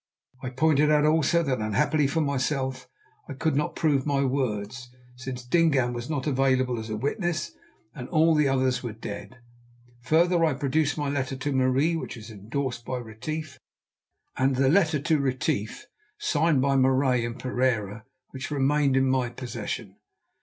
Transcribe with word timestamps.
I 0.41 0.49
pointed 0.49 0.89
out 0.89 1.05
also 1.05 1.43
that 1.43 1.59
unhappily 1.59 2.07
for 2.07 2.21
myself 2.21 2.89
I 3.29 3.33
could 3.33 3.55
not 3.55 3.75
prove 3.75 4.03
my 4.03 4.25
words, 4.25 4.89
since 5.15 5.45
Dingaan 5.45 5.93
was 5.93 6.09
not 6.09 6.25
available 6.25 6.79
as 6.79 6.89
a 6.89 6.97
witness, 6.97 7.51
and 7.93 8.09
all 8.09 8.33
the 8.33 8.47
others 8.47 8.81
were 8.81 8.93
dead. 8.93 9.37
Further, 10.01 10.43
I 10.43 10.55
produced 10.55 10.97
my 10.97 11.07
letter 11.07 11.35
to 11.35 11.51
Marie, 11.53 11.95
which 11.95 12.15
was 12.15 12.31
endorsed 12.31 12.83
by 12.83 12.97
Retief, 12.97 13.59
and 14.35 14.55
the 14.55 14.69
letter 14.69 14.97
to 15.01 15.19
Retief 15.19 15.85
signed 16.17 16.63
by 16.63 16.77
Marais 16.77 17.23
and 17.23 17.37
Pereira 17.37 18.05
which 18.31 18.49
remained 18.49 18.97
in 18.97 19.07
my 19.07 19.29
possession. 19.29 19.97